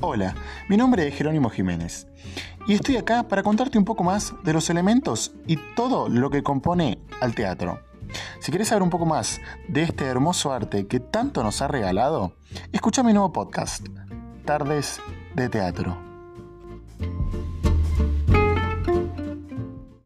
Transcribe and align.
Hola, 0.00 0.34
mi 0.68 0.76
nombre 0.76 1.08
es 1.08 1.14
Jerónimo 1.14 1.48
Jiménez 1.48 2.06
y 2.66 2.74
estoy 2.74 2.98
acá 2.98 3.22
para 3.28 3.42
contarte 3.42 3.78
un 3.78 3.86
poco 3.86 4.04
más 4.04 4.34
de 4.44 4.52
los 4.52 4.68
elementos 4.68 5.32
y 5.46 5.56
todo 5.74 6.10
lo 6.10 6.28
que 6.28 6.42
compone 6.42 6.98
al 7.22 7.34
teatro. 7.34 7.80
Si 8.38 8.50
quieres 8.50 8.68
saber 8.68 8.82
un 8.82 8.90
poco 8.90 9.06
más 9.06 9.40
de 9.68 9.84
este 9.84 10.04
hermoso 10.04 10.52
arte 10.52 10.86
que 10.86 11.00
tanto 11.00 11.42
nos 11.42 11.62
ha 11.62 11.68
regalado, 11.68 12.34
escucha 12.72 13.02
mi 13.02 13.14
nuevo 13.14 13.32
podcast, 13.32 13.86
Tardes 14.44 15.00
de 15.34 15.48
Teatro. 15.48 16.15